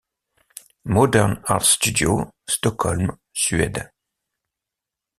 [0.85, 3.91] Modern Art Studio, Stockholm, Suède.